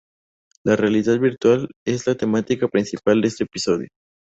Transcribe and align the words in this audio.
La 0.63 0.75
realidad 0.75 1.19
virtual 1.19 1.69
es 1.85 2.07
la 2.07 2.15
temática 2.15 2.67
principal 2.67 3.21
de 3.21 3.27
este 3.27 3.43
episodio. 3.43 3.89